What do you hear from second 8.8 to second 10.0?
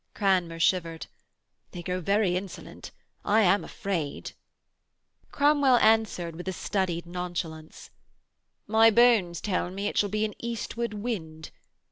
bones tell me it